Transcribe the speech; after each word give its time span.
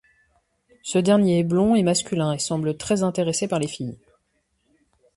Ce 0.81 0.97
dernier 0.97 1.37
est 1.37 1.43
blond 1.43 1.75
et 1.75 1.83
masculin 1.83 2.33
et 2.33 2.39
semble 2.39 2.75
très 2.75 3.03
intéressé 3.03 3.47
par 3.47 3.59
les 3.59 3.67
filles. 3.67 3.99